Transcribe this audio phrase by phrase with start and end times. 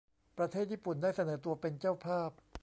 [0.37, 2.29] ประเทศญี่ปุ่นได้เสนอตัวเป็นเจ้าภาพ